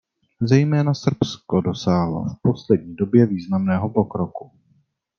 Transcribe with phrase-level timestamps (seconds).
[0.41, 4.51] Zejména Srbsko dosáhlo v poslední době významného pokroku.